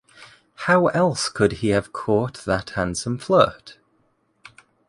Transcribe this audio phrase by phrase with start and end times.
[0.65, 3.77] How else could he have caught that handsome flirt?